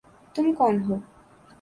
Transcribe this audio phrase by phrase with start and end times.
[0.35, 0.95] تم کون ہو؟